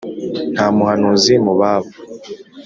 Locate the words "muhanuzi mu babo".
0.75-1.89